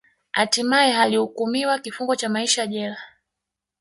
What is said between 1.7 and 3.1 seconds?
kifungo cha maisha jela